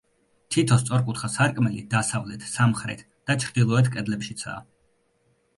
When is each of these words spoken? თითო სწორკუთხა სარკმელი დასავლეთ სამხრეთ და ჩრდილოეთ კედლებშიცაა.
თითო 0.53 0.77
სწორკუთხა 0.83 1.29
სარკმელი 1.33 1.83
დასავლეთ 1.93 2.47
სამხრეთ 2.53 3.05
და 3.29 3.39
ჩრდილოეთ 3.45 3.93
კედლებშიცაა. 3.97 4.65